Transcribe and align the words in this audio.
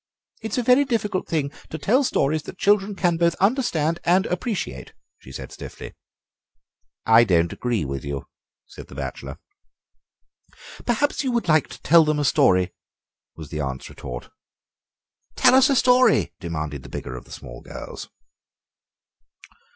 "It's 0.41 0.57
a 0.57 0.63
very 0.63 0.83
difficult 0.83 1.27
thing 1.27 1.51
to 1.69 1.77
tell 1.77 2.03
stories 2.03 2.41
that 2.49 2.57
children 2.57 2.95
can 2.95 3.17
both 3.17 3.35
understand 3.35 3.99
and 4.03 4.25
appreciate," 4.25 4.93
she 5.19 5.31
said 5.31 5.51
stiffly. 5.51 5.93
"I 7.05 7.23
don't 7.23 7.53
agree 7.53 7.85
with 7.85 8.03
you," 8.03 8.25
said 8.65 8.87
the 8.87 8.95
bachelor. 8.95 9.37
"Perhaps 10.87 11.23
you 11.23 11.31
would 11.31 11.47
like 11.47 11.67
to 11.67 11.81
tell 11.83 12.03
them 12.03 12.17
a 12.17 12.25
story," 12.25 12.73
was 13.35 13.49
the 13.51 13.59
aunt's 13.61 13.91
retort. 13.91 14.31
"Tell 15.35 15.53
us 15.53 15.69
a 15.69 15.75
story," 15.75 16.33
demanded 16.39 16.81
the 16.81 16.89
bigger 16.89 17.15
of 17.15 17.25
the 17.25 17.31
small 17.31 17.61
girls. 17.61 18.09